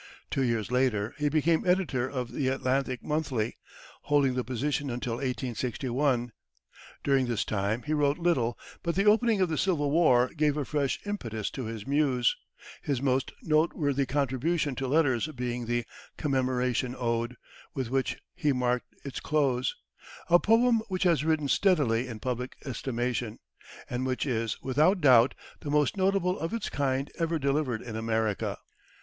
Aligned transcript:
Two 0.31 0.41
years 0.41 0.71
later, 0.71 1.13
he 1.19 1.29
became 1.29 1.63
editor 1.63 2.09
of 2.09 2.31
the 2.31 2.47
Atlantic 2.47 3.03
Monthly, 3.03 3.59
holding 4.05 4.33
the 4.33 4.43
position 4.43 4.89
until 4.89 5.17
1861. 5.17 6.31
During 7.03 7.27
this 7.27 7.45
time, 7.45 7.83
he 7.83 7.93
wrote 7.93 8.17
little, 8.17 8.57
but 8.81 8.95
the 8.95 9.05
opening 9.05 9.41
of 9.41 9.49
the 9.49 9.59
Civil 9.59 9.91
War 9.91 10.29
gave 10.35 10.57
a 10.57 10.65
fresh 10.65 10.99
impetus 11.05 11.51
to 11.51 11.65
his 11.65 11.85
muse, 11.85 12.35
his 12.81 12.99
most 12.99 13.31
noteworthy 13.43 14.07
contribution 14.07 14.73
to 14.77 14.87
letters 14.87 15.27
being 15.27 15.67
the 15.67 15.85
"Commemoration 16.17 16.95
Ode" 16.97 17.35
with 17.75 17.91
which 17.91 18.17
he 18.33 18.51
marked 18.51 18.95
its 19.05 19.19
close 19.19 19.75
a 20.31 20.39
poem 20.39 20.81
which 20.87 21.03
has 21.03 21.23
risen 21.23 21.47
steadily 21.47 22.07
in 22.07 22.19
public 22.19 22.55
estimation, 22.65 23.37
and 23.87 24.07
which 24.07 24.25
is, 24.25 24.59
without 24.63 24.99
doubt, 24.99 25.35
the 25.59 25.69
most 25.69 25.95
notable 25.95 26.39
of 26.39 26.55
its 26.55 26.69
kind 26.71 27.11
ever 27.19 27.37
delivered 27.37 27.83
in 27.83 27.95
America. 27.95 28.57